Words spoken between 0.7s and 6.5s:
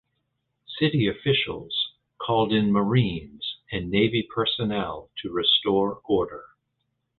City officials called in Marines and Navy personnel to restore order.